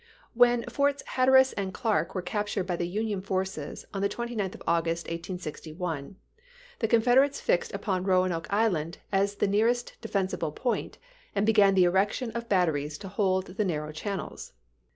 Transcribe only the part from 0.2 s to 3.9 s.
When Forts Hatteras and Clark were captured by the Union forces